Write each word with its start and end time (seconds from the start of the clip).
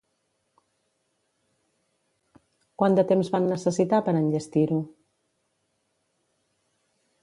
Quant 2.83 2.99
de 3.01 3.05
temps 3.13 3.31
van 3.37 3.47
necessitar 3.53 4.03
per 4.09 4.19
enllestir-ho? 4.25 4.83